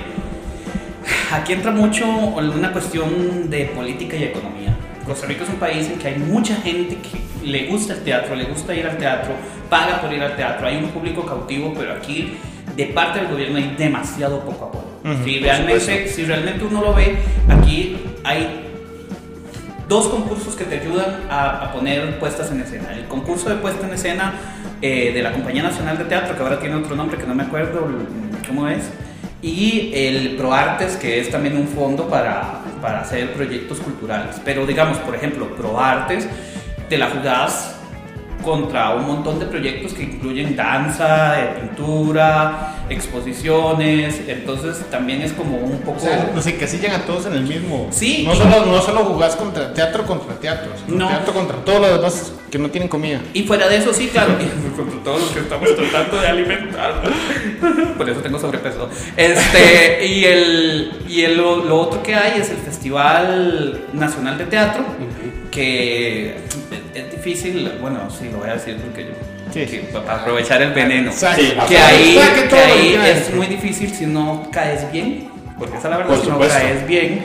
[1.31, 4.75] aquí entra mucho una cuestión de política y economía.
[5.05, 8.35] Costa Rica es un país en que hay mucha gente que le gusta el teatro,
[8.35, 9.33] le gusta ir al teatro,
[9.69, 12.37] paga por ir al teatro, hay un público cautivo, pero aquí
[12.75, 15.23] de parte del gobierno hay demasiado poco apoyo.
[15.25, 17.17] si, realmente, si realmente uno lo ve,
[17.49, 18.61] aquí hay
[19.89, 22.93] dos concursos que te ayudan a, a poner puestas en escena.
[22.93, 24.33] El concurso de puesta en escena
[24.85, 27.43] eh, de la Compañía Nacional de Teatro, que ahora tiene otro nombre que no me
[27.43, 27.87] acuerdo
[28.45, 28.83] cómo es,
[29.41, 34.41] y el ProArtes, que es también un fondo para, para hacer proyectos culturales.
[34.43, 36.27] Pero digamos, por ejemplo, ProArtes,
[36.89, 37.79] te la jugás
[38.43, 45.57] contra un montón de proyectos que incluyen danza, eh, pintura, exposiciones, entonces también es como
[45.57, 45.97] un poco...
[45.97, 47.87] O sea, nos encasillan a todos en el mismo.
[47.91, 48.23] Sí.
[48.25, 51.07] No solo, no solo jugás contra teatro contra teatro, sino No.
[51.09, 53.19] teatro contra todos los demás que no tienen comida.
[53.33, 54.35] Y fuera de eso, sí, claro,
[54.77, 57.01] contra todos los que estamos tratando de alimentar.
[57.97, 58.89] Por eso tengo sobrepeso.
[59.17, 64.45] Este, y el, y el, lo, lo otro que hay es el Festival Nacional de
[64.45, 64.85] Teatro,
[65.51, 66.37] que
[66.93, 69.32] es difícil, bueno, sí, lo voy a decir porque yo.
[69.53, 69.65] Sí.
[69.65, 71.11] que aprovechar el veneno.
[71.11, 75.87] Sí, que ahí, que que ahí es muy difícil si no caes bien, porque esa
[75.87, 77.23] es la verdad, si no caes bien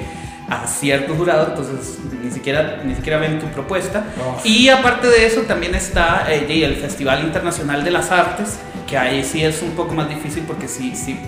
[0.49, 4.05] a cierto jurado, entonces ni siquiera, ni siquiera ven tu propuesta.
[4.45, 9.23] Y aparte de eso también está eh, el Festival Internacional de las Artes, que ahí
[9.25, 11.19] sí es un poco más difícil porque sí, sí,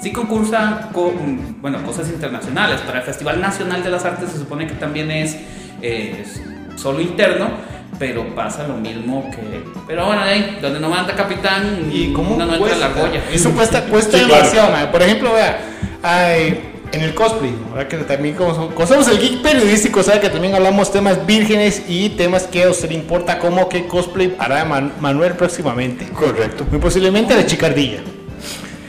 [0.00, 2.80] sí concursa con bueno, cosas internacionales.
[2.82, 5.36] Para el Festival Nacional de las Artes se supone que también es,
[5.80, 6.42] eh, es
[6.78, 7.50] solo interno.
[7.98, 9.62] Pero pasa lo mismo que.
[9.86, 13.20] Pero bueno, ahí, donde no manda capitán, ¿Y cómo uno no entra en la argolla.
[13.32, 14.42] Eso cuesta, cuesta Sí, claro.
[14.42, 14.86] demasiado, mae.
[14.88, 15.58] Por ejemplo, vea,
[16.02, 17.86] hay- en el cosplay, ¿verdad?
[17.88, 21.82] que también como, so- como somos el geek periodístico, sabe que también hablamos temas vírgenes
[21.86, 26.08] y temas que a usted le importa, como que cosplay hará Man- Manuel próximamente.
[26.08, 26.64] Correcto.
[26.70, 27.98] Muy posiblemente la chicardilla.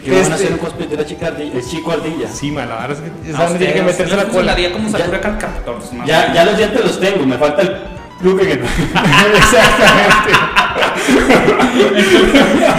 [0.06, 2.28] Que van Este- a hacer un cosplay de la chica ardilla, el chico ardilla.
[2.32, 4.56] Sí, man, la verdad es que A esa tiene que usted- meterse usted la cola.
[4.72, 4.90] como
[5.80, 6.36] más o Ya, menos.
[6.36, 7.76] ya los dientes los tengo, me falta el
[9.36, 10.32] Exactamente.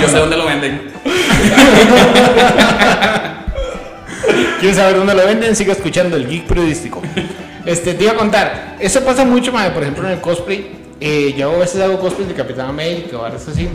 [0.00, 0.92] Yo sé dónde lo venden.
[4.60, 5.56] ¿Quieren saber dónde lo venden?
[5.56, 7.00] Siga escuchando el geek periodístico.
[7.64, 10.78] Este, te iba a contar, eso pasa mucho, madre, por ejemplo, en el cosplay.
[11.00, 13.68] Eh, yo a veces hago cosplay de Capitán América o algo así.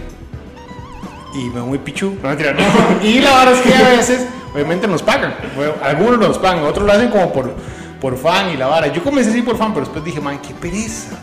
[1.33, 2.15] Y me muy pichu.
[2.21, 2.61] No, mentira, no.
[3.03, 5.35] Y la verdad es que a veces, obviamente nos pagan.
[5.55, 7.55] Bueno, algunos nos pagan, otros lo hacen como por,
[7.99, 8.87] por fan y la vara.
[8.87, 11.17] Yo comencé así por fan, pero después dije, man, qué pereza.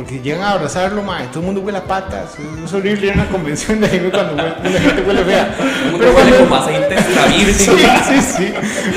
[0.00, 2.30] Porque llegan a abrazarlo, man, todo el mundo huele a patas.
[2.64, 5.54] Es horrible ir a una convención de anime cuando huele- la gente huele fea.
[5.98, 7.54] Pero cuando- como aceite extra virgen.
[7.54, 7.70] Sí,
[8.08, 8.52] sí, sí.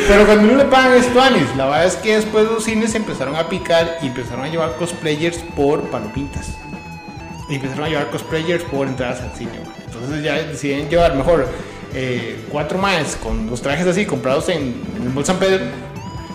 [0.08, 1.44] Pero cuando no le pagan es tuanis.
[1.58, 5.40] La verdad es que después los cines empezaron a picar y empezaron a llevar cosplayers
[5.58, 6.52] por palopintas.
[7.50, 9.52] Y empezaron a llevar cosplayers por entradas al cine.
[9.86, 11.50] Entonces ya deciden llevar mejor
[11.94, 15.66] eh, cuatro más con los trajes así comprados en, en el Mall San Pedro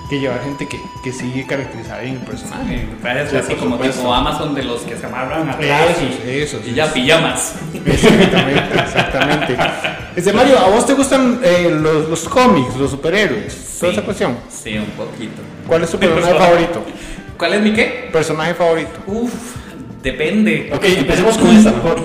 [0.09, 2.87] que llevar gente que, que sigue caracterizada en el personaje.
[3.31, 3.99] Sí, así como supuesto.
[4.01, 6.95] tipo Amazon de los que se amarran atrás Esos, y, esos, y ya esos.
[6.95, 7.55] pijamas.
[7.85, 9.57] Exactamente, exactamente.
[10.17, 13.77] Este Mario, ¿a vos te gustan eh, los, los cómics, los superhéroes?
[13.79, 14.37] Toda esa cuestión.
[14.51, 15.43] Sí, un poquito.
[15.67, 16.83] ¿Cuál es tu personaje favorito?
[17.37, 18.09] ¿Cuál es mi qué?
[18.13, 18.99] Personaje favorito.
[19.07, 19.33] Uf,
[20.03, 20.71] depende.
[20.75, 22.01] Ok, empecemos con esta mejor.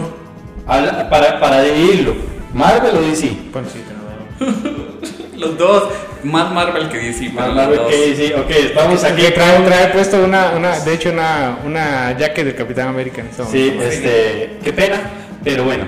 [0.67, 2.13] Habla- para, para dividirlo.
[2.53, 3.35] ¿Marvel o DC?
[3.51, 5.83] Bueno, sí, te Los dos,
[6.23, 9.23] más Marvel que DC, los Marvel que DC, ok, estamos aquí.
[9.33, 13.77] Trae, trae puesto una, una, de hecho, una, una jacket del Capitán América este Sí,
[13.81, 15.01] este, qué pena,
[15.43, 15.85] pero bueno.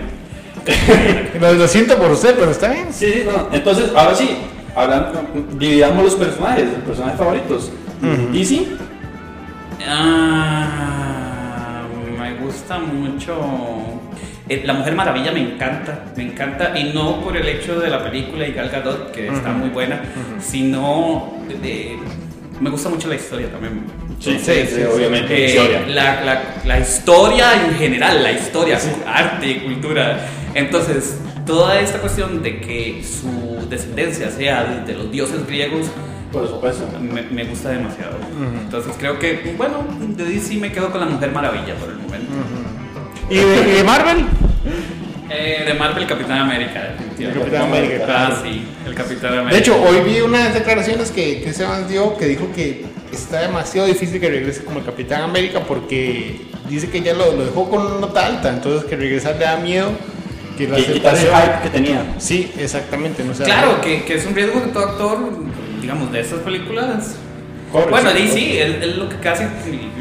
[1.40, 2.88] Lo, lo siento por usted, pero está bien.
[2.92, 3.50] Sí, sí, no.
[3.56, 4.36] Entonces, ahora sí,
[4.76, 5.24] hablando,
[5.60, 7.72] dividamos los personajes, los personajes favoritos.
[8.32, 8.66] DC,
[9.88, 11.84] Ah,
[12.18, 13.36] me gusta mucho.
[14.50, 18.04] Eh, La Mujer Maravilla me encanta, me encanta, y no por el hecho de la
[18.04, 20.02] película y Gal Gadot, que está muy buena,
[20.40, 21.98] sino de-
[22.60, 23.84] me gusta mucho la historia también.
[24.20, 25.46] Sí, sí, sí, obviamente.
[25.46, 25.82] Eh, historia.
[25.88, 30.20] La, la- la historia en general, la historia, arte, cultura.
[30.54, 35.88] Entonces, toda esta cuestión de que su descendencia sea de, de los dioses griegos,
[36.32, 36.88] Por supuesto.
[37.02, 38.16] me, me gusta demasiado.
[38.64, 42.32] Entonces, creo que, bueno, de DC me quedo con la Mujer Maravilla por el momento.
[43.30, 44.26] ¿Y de, y de Marvel?
[45.30, 47.24] Eh, de Marvel, Capitán América, definitivamente.
[47.24, 48.36] El Capitán América, Ah, claro.
[48.44, 49.54] sí, el Capitán América.
[49.54, 53.88] De hecho, hoy vi unas declaraciones que, que Sebas dio que dijo que está demasiado
[53.88, 57.86] difícil que regrese como el Capitán América porque dice que ya lo, lo dejó con
[57.86, 59.92] una nota alta, entonces que regresar le da miedo.
[60.58, 62.14] Que la quitar el aceptación- hype que tenía.
[62.18, 63.24] Sí, exactamente.
[63.26, 65.18] No sé, Claro, que, que es un riesgo que todo actor,
[65.82, 67.18] digamos, de estas películas.
[67.72, 69.44] Bueno, sí, sí, es, lo que casi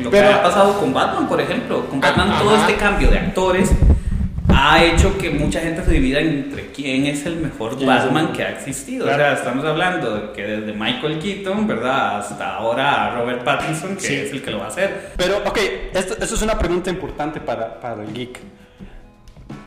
[0.03, 1.87] lo Pero- que ha pasado con Batman, por ejemplo.
[1.87, 2.68] Con Batman, Ah, todo ajá.
[2.68, 3.70] este cambio de actores
[4.57, 8.09] ha hecho que mucha gente se divida entre quién es el mejor ¿Quién es el
[8.11, 9.05] Batman que ha existido.
[9.07, 9.22] Claro.
[9.22, 12.18] O sea, estamos hablando de que desde Michael Keaton, ¿verdad?
[12.20, 14.14] Hasta ahora Robert Pattinson, que Sí.
[14.14, 15.12] es el que lo va a hacer.
[15.16, 15.59] Pero, ok,
[15.92, 18.38] esto, esto es una pregunta importante para, para el geek.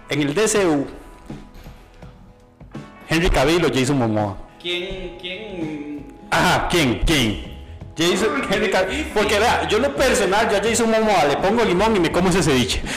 [0.09, 0.87] En el DCU,
[3.09, 4.37] Henry Cavill o Jason Momoa.
[4.61, 7.01] ¿Quién, quién Ajá, ¿quién?
[7.05, 7.46] ¿Quién?
[7.97, 8.71] Jason, Henry.
[9.13, 12.29] Porque vea, yo lo personal, yo a Jason Momoa le pongo limón y me como
[12.29, 12.81] ese ceviche.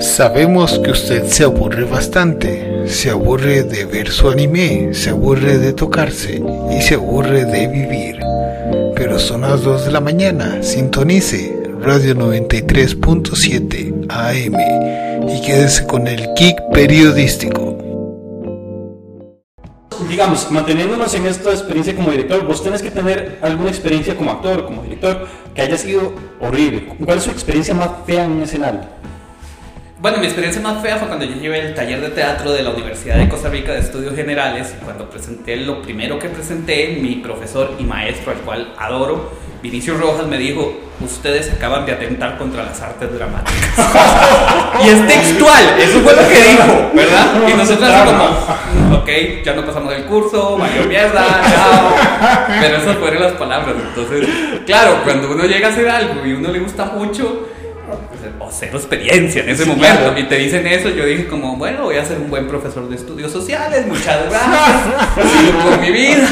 [0.00, 5.72] Sabemos que usted se aburre bastante, se aburre de ver su anime, se aburre de
[5.72, 8.18] tocarse y se aburre de vivir.
[8.94, 16.28] Pero son las 2 de la mañana, sintonice Radio 93.7 AM y quédese con el
[16.34, 17.76] Geek Periodístico.
[20.08, 24.64] Digamos, manteniéndonos en esta experiencia como director, vos tenés que tener alguna experiencia como actor,
[24.64, 26.88] como director, que haya sido horrible.
[27.04, 28.80] ¿Cuál es su experiencia más fea en un escenario?
[30.00, 32.70] Bueno, mi experiencia más fea fue cuando yo llevé el taller de teatro de la
[32.70, 34.74] Universidad de Costa Rica de Estudios Generales.
[34.74, 39.30] y Cuando presenté lo primero que presenté, mi profesor y maestro, al cual adoro,
[39.62, 43.70] Vinicio Rojas, me dijo: Ustedes acaban de atentar contra las artes dramáticas.
[44.84, 47.26] y es textual, eso fue lo que dijo, ¿verdad?
[47.48, 49.08] Y nosotros, así como, ok,
[49.44, 52.46] ya no pasamos el curso, valió mierda, chao.
[52.60, 53.74] Pero esas fueron las palabras.
[53.88, 54.28] Entonces,
[54.66, 57.46] claro, cuando uno llega a hacer algo y uno le gusta mucho
[58.38, 60.18] o cero experiencia en ese Sí, momento claro.
[60.18, 62.96] y te dicen eso, yo dije como, bueno, voy a ser un buen profesor de
[62.96, 66.28] estudios sociales, muchas gracias, sigo con mi vida.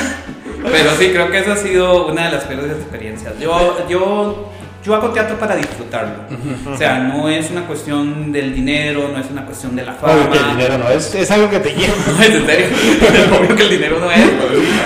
[0.62, 3.34] Pero sí, creo que esa ha sido una de las peores experiencias.
[3.40, 4.50] Yo, yo,
[4.84, 6.24] yo hago teatro para disfrutarlo.
[6.72, 10.14] O sea, no es una cuestión del dinero, no es una cuestión de la fama.
[10.14, 11.14] Obvio que el dinero no es.
[11.14, 11.92] Es algo que te llena.
[12.18, 12.66] No, en serio.
[13.40, 14.20] Obvio que el dinero no es.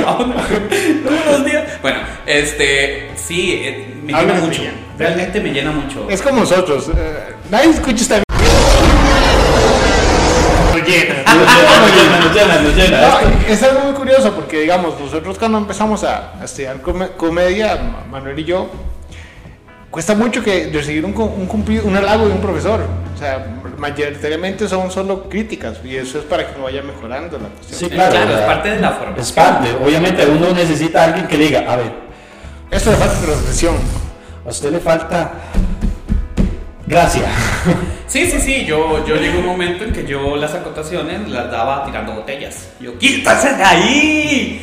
[0.04, 1.64] Todos los días.
[1.80, 4.62] Bueno, este, sí, eh, me llena mucho.
[4.98, 6.06] Realmente me llena mucho.
[6.10, 6.90] Es como nosotros.
[6.96, 8.22] eh, nadie escucha esta.
[11.42, 13.00] Nos llena, nos llena, nos llena.
[13.00, 17.76] No, es algo muy curioso porque, digamos, nosotros cuando empezamos a, a estudiar come- comedia,
[17.76, 18.70] Ma- Manuel y yo,
[19.90, 22.80] cuesta mucho que recibir un, cu- un, cumplido, un halago de un profesor.
[23.14, 23.44] O sea,
[23.76, 27.78] mayoritariamente son solo críticas y eso es para que uno vaya mejorando la cuestión.
[27.80, 28.34] Sí, Claro, claro.
[28.34, 29.20] es parte de la formación.
[29.20, 29.68] Es parte.
[29.84, 31.92] Obviamente uno necesita a alguien que le diga, a ver,
[32.70, 33.74] Esto le falta transmisión.
[34.44, 35.32] a usted le falta
[36.86, 37.26] gracia.
[38.12, 41.50] Sí, sí, sí, yo, yo llegué a un momento en que yo las acotaciones las
[41.50, 42.68] daba tirando botellas.
[42.78, 44.62] Yo, ¡quítase de ahí!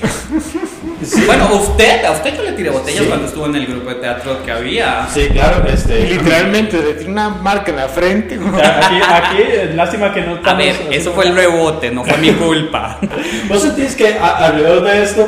[1.26, 3.08] Bueno, a usted, a usted yo le tiré botellas Sí.
[3.08, 5.08] cuando estuvo en el grupo de teatro que había.
[5.12, 6.08] Sí, claro, este.
[6.10, 8.36] literalmente le tiene una marca en la frente.
[8.36, 9.44] Aquí, aquí,
[9.76, 13.00] lástima que no A estamos ver, eso fue el rebote, no fue mi culpa.
[13.50, 15.28] ¿Vos sentís que a- alrededor de esto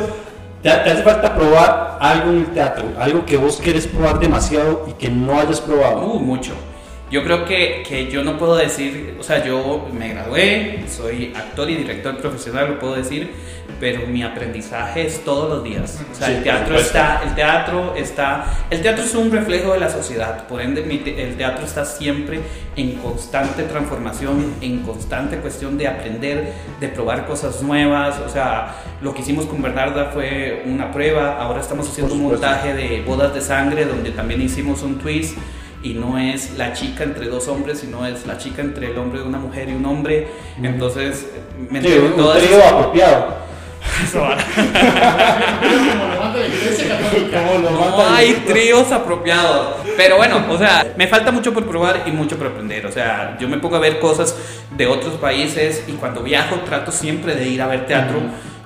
[0.62, 2.84] te, te hace falta probar algo en el teatro?
[3.00, 6.02] Algo que vos quieres probar demasiado y que no hayas probado.
[6.02, 6.52] Uh, mucho.
[7.12, 11.70] Yo creo que, que yo no puedo decir, o sea, yo me gradué, soy actor
[11.70, 13.32] y director profesional, lo puedo decir,
[13.82, 16.02] pero mi aprendizaje es todos los días.
[16.10, 19.80] O sea, Sí, el teatro está, el teatro está, el teatro es un reflejo de
[19.80, 20.82] la sociedad, por ende
[21.18, 22.40] el teatro está siempre
[22.78, 29.14] en constante transformación, en constante cuestión de aprender, de probar cosas nuevas, o sea, lo
[29.14, 33.42] que hicimos con Bernarda fue una prueba, ahora estamos haciendo un montaje de bodas de
[33.42, 35.38] sangre donde también hicimos un twist
[35.84, 39.20] y no es la chica entre dos hombres, sino es la chica entre el hombre
[39.22, 40.28] de una mujer y un hombre.
[40.62, 41.28] Entonces,
[41.70, 43.42] me Sí, todas trío esas- apropiado.
[47.72, 49.76] No hay tríos apropiados.
[49.98, 52.86] Pero bueno, o sea, me falta mucho por probar y mucho por aprender.
[52.86, 54.36] O sea, yo me pongo a ver cosas
[54.76, 58.20] de otros países y cuando viajo trato siempre de ir a ver teatro.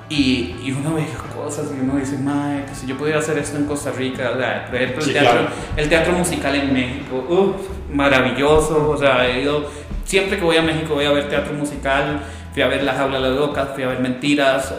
[0.07, 1.03] Y, y uno ve
[1.35, 4.39] cosas y uno dice, mae, que si yo pudiera hacer esto en Costa Rica, o
[4.39, 5.47] sea, por ejemplo, el, Sí, teatro, claro.
[5.77, 9.67] el teatro musical en México, uf, maravilloso, o sea, he ido,
[10.03, 12.19] siempre que voy a México voy a ver teatro musical,
[12.53, 14.73] fui a ver La Jaula de las Locas, fui a ver Mentiras,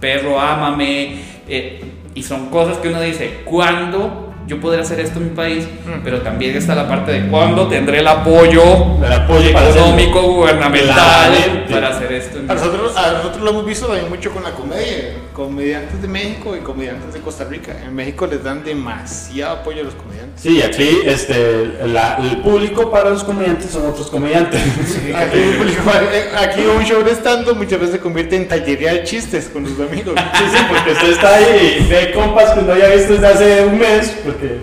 [0.00, 1.16] Perro, Ámame,
[1.48, 5.66] eh, y son cosas que uno dice, ¿cuándo yo podré hacer esto en mi país,
[6.02, 11.64] pero también está la parte de cuándo tendré el apoyo, El apoyo para económico, gubernamental
[11.70, 12.38] para hacer esto.
[12.38, 12.81] en mi nosotros, país.
[12.96, 17.12] A nosotros lo hemos visto también mucho con la comedia, comediantes de México y comediantes
[17.14, 17.76] de Costa Rica.
[17.84, 20.40] En México les dan demasiado apoyo a los comediantes.
[20.42, 24.60] Sí, aquí este, la- el público para los comediantes son otros comediantes.
[25.14, 29.48] Aquí, eh, aquí un show de stand muchas veces se convierte en tallería de chistes
[29.52, 30.14] con sus amigos.
[30.34, 33.64] Sí, sí, porque usted está ahí y ve compas que no había visto desde hace
[33.66, 34.16] un mes.
[34.24, 34.58] Porque...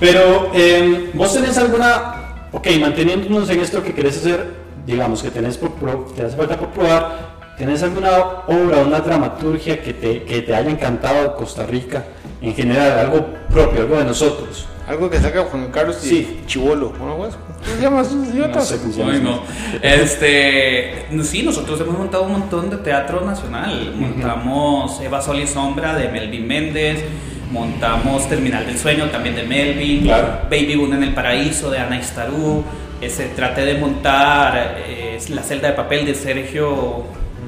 [0.00, 2.14] Pero, eh, ¿vos tenés alguna.
[2.52, 4.46] Ok, manteniéndonos en esto que querés hacer,
[4.92, 8.10] digamos que tenés por pro- te hace falta por probar, ¿tenés alguna
[8.46, 12.04] obra, una dramaturgia que te, que te haya encantado de Costa Rica
[12.40, 12.98] en general?
[12.98, 14.66] Algo propio, algo de nosotros.
[14.88, 16.40] Algo que saca Juan Carlos y Sí.
[16.46, 16.92] Chivolo.
[16.92, 18.56] ¿Cómo pues, ¿Cómo se llama idiotas?
[18.56, 19.12] No sé cómo se llama.
[19.12, 19.42] Ay, no.
[19.82, 23.92] Este, sí, nosotros hemos montado un montón de teatro nacional.
[23.94, 27.04] Montamos Eva Sol y Sombra de Melvin Méndez.
[27.52, 30.04] Montamos Terminal del Sueño también de Melvin.
[30.04, 30.38] Claro.
[30.44, 32.64] Baby Boone en el Paraíso de Ana Istarú.
[33.00, 37.04] Ese, traté de montar eh, La celda de papel de Sergio.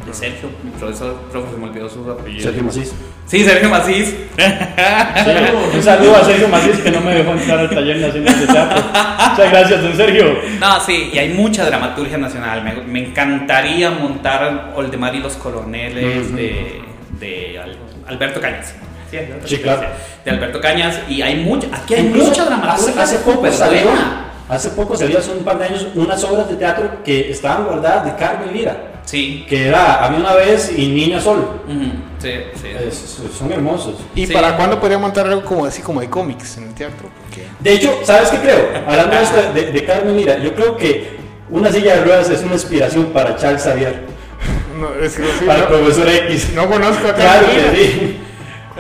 [0.07, 2.43] De Sergio, mi profesor, profe, se me olvidó su apellido.
[2.43, 2.93] Sergio Macís.
[3.27, 4.09] Sí, Sergio Macís.
[4.09, 4.43] Sí,
[5.77, 8.83] un saludo a Sergio Macís que no me dejó entrar al taller nacional de teatro.
[8.83, 10.39] Muchas gracias, don Sergio.
[10.59, 12.63] No, sí, y hay mucha dramaturgia nacional.
[12.65, 16.81] Me, me encantaría montar Oldemar y los coloneles de,
[17.21, 17.77] de Al-
[18.07, 18.75] Alberto Cañas.
[19.11, 19.95] Sí, Alberto Sí, Cañas, claro.
[20.25, 21.01] De Alberto Cañas.
[21.09, 23.03] Y hay mucha, aquí hay Incluso mucha dramaturgia.
[23.03, 23.81] Hace, hace poco salió.
[24.51, 28.05] Hace poco salió, hace un par de años, unas obras de teatro que estaban guardadas
[28.05, 28.87] de Carmen Lira.
[29.07, 29.45] Sí.
[29.49, 31.63] Que era Había una vez y Niña Sol.
[32.21, 32.29] Sí,
[32.61, 32.69] sí.
[32.87, 33.95] Es- son hermosos.
[34.15, 34.33] ¿Y Sí.
[34.33, 37.09] para cuándo podría montar algo como así como de cómics en el teatro?
[37.23, 38.69] Porque De hecho, ¿sabes qué creo?
[38.87, 42.43] Hablando de, esto de, de Carmen Lira, yo creo que una silla de ruedas es
[42.43, 44.03] una inspiración para Charles Xavier,
[44.79, 46.51] no, es que no sé, para el profesor X.
[46.55, 47.89] no conozco a Claro Carmen que Lira.
[47.95, 48.20] sí.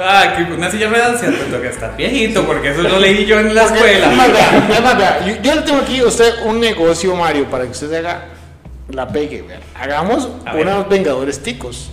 [0.02, 3.38] Ah, que una silla me da cierto que estás viejito, porque eso lo leí yo
[3.38, 4.08] en la escuela.
[4.96, 7.98] vea, yo, yo le tengo aquí a usted un negocio, Mario, para que usted se
[7.98, 8.24] haga
[8.88, 9.42] la pegue.
[9.42, 9.60] vea.
[9.78, 11.90] Hagamos unos Vengadores ticos.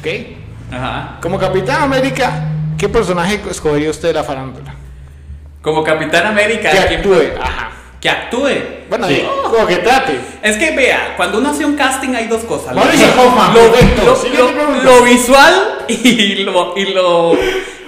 [0.00, 0.06] ¿Ok?
[0.72, 1.18] Ajá.
[1.20, 2.44] Como Capitán América,
[2.78, 4.74] ¿qué personaje escogería usted de la farándula?
[5.62, 6.70] Como Capitán América.
[6.70, 7.40] Que ¿quién- actúe.
[7.40, 7.70] Ajá.
[8.06, 8.50] Que actúe.
[8.88, 9.26] Bueno, Sí.
[9.50, 10.16] como que trate.
[10.40, 12.72] Es que vea, cuando uno hace un casting hay dos cosas.
[12.72, 17.32] Lo, Mauricio Hoffman, lo- lo- lo- visual y lo y lo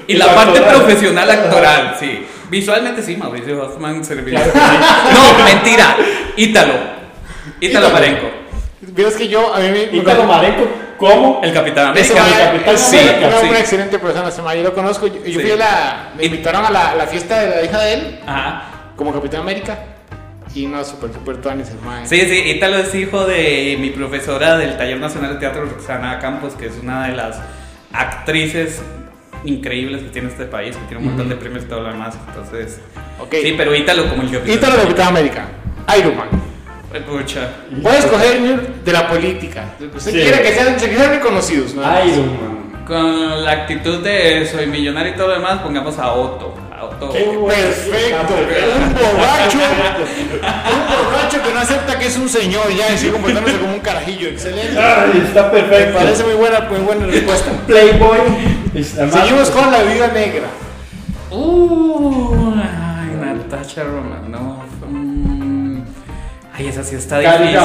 [0.08, 0.82] y la lo parte actoral.
[0.82, 2.26] profesional actoral, sí.
[2.50, 4.40] Visualmente sí, Mauricio Hoffman serviría.
[5.14, 5.96] No, mentira.
[6.36, 6.72] Ítalo.
[7.60, 7.90] Ítalo.
[7.90, 8.26] Marenco.
[8.80, 9.86] Vieras que yo, a mí me.
[9.86, 10.66] me- Ítalo Marenco,
[10.98, 11.40] ¿cómo?
[11.44, 12.24] El Capitán América.
[12.26, 13.46] el Capitán sí, una, sí.
[13.50, 15.06] una excelente persona, ese mae, yo lo conozco.
[15.06, 15.38] Yo, yo Sí.
[15.38, 16.08] fui a la.
[16.16, 18.62] Me Y- invitaron a la, la fiesta de la hija de él, Ajá.
[18.96, 19.78] como Capitán América.
[20.54, 22.06] Y no, súper, súper tuanis el mae.
[22.06, 26.54] Sí, sí, Ítalo es hijo de mi profesora del Taller Nacional de Teatro, Roxana Campos,
[26.54, 27.38] que es una de las
[27.92, 28.82] actrices
[29.44, 32.16] increíbles que tiene este país, que tiene un montón de premios y todo lo demás.
[32.28, 32.80] Entonces,
[33.20, 33.34] Ok.
[33.42, 35.48] sí, pero Ítalo como el Capitán Ítalo de Capitán América.
[35.98, 36.28] Iron Man.
[37.06, 37.50] Pucha.
[37.82, 38.40] Puede escoger
[38.84, 39.64] de la política.
[39.94, 40.18] Usted Sí.
[40.18, 41.82] quiere que sean, que sean reconocidos, ¿no?
[42.04, 42.84] Iron Man.
[42.86, 46.54] Con la actitud de soy millonario y todo lo demás, pongamos a Otto.
[46.78, 47.10] A Otto.
[47.10, 47.46] Qué bueno.
[47.48, 48.34] Perfecto.
[48.34, 49.58] Un borracho.
[50.38, 53.80] un borracho que no acepta que es un señor ya y sigue comportándose como un
[53.80, 54.28] carajillo.
[54.28, 54.78] Excelente.
[54.78, 55.98] Ay, está Me perfecto.
[55.98, 57.50] parece muy buena, muy buena respuesta.
[57.66, 58.18] Playboy.
[59.10, 60.46] Seguimos con la vida negra.
[61.30, 64.64] Uh, ay, Natasha Romanoff.
[64.88, 65.80] Mm,
[66.56, 67.58] ay, esa sí está difícil.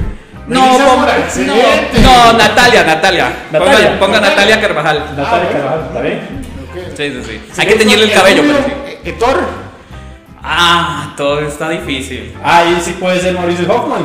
[0.46, 1.16] No, ponga-
[1.46, 1.54] no,
[2.02, 3.32] no, Natalia, Natalia.
[3.52, 3.98] Natalia.
[4.00, 4.98] Ponga, ponga Natalia Carvajal.
[5.16, 6.39] Natalia Carvajal, ¿está bien?
[6.96, 7.60] Sí, sí, sí.
[7.60, 8.72] Hay que teñirle el cabello, pero sí.
[9.04, 9.38] Eh, Thor.
[10.42, 12.34] Ah, todo está difícil.
[12.42, 14.02] Ahí sí puede ser Mauricio Hoffman.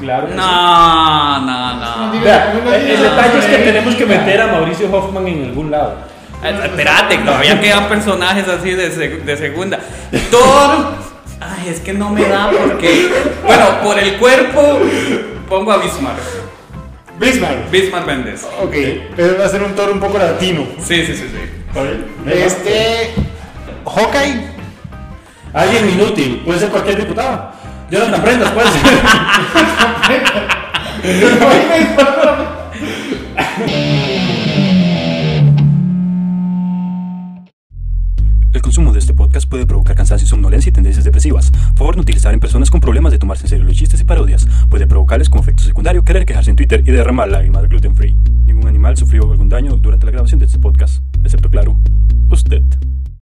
[0.00, 0.26] Claro.
[0.26, 0.38] que sí.
[0.38, 1.74] No, no,
[2.12, 2.20] no.
[2.20, 5.96] Vea, el, detalle es que tenemos que meter a Mauricio Hoffman en algún lado.
[6.44, 9.78] Eh, Espérate, todavía quedan personajes así de, seg- de segunda.
[10.30, 10.94] Thor.
[11.40, 13.10] Ay, es que no me da porque.
[13.46, 14.80] Bueno, por el cuerpo
[15.48, 16.18] pongo a Bismarck.
[17.18, 17.70] Bismarck.
[17.70, 18.46] Bismarck Méndez.
[18.62, 18.74] Ok.
[19.16, 20.66] Pero va a ser un Thor un poco latino.
[20.78, 21.55] Sí, sí, sí, sí.
[22.26, 23.14] Este.
[23.84, 24.56] Hawkeye.
[25.52, 27.52] Alguien inútil, puede ser cualquier diputado.
[27.90, 28.80] Jonathan Prendas, puede ser.
[38.76, 41.50] consumo de este podcast puede provocar cansancio, somnolencia y tendencias depresivas.
[41.76, 44.46] Favor no utilizar en personas con problemas de tomarse en serio los chistes y parodias.
[44.68, 48.14] Puede provocarles como efecto secundario querer quejarse en Twitter y derramar lágrimas gluten free.
[48.44, 51.78] Ningún animal sufrió algún daño durante la grabación de este podcast, excepto claro,
[52.28, 52.64] usted.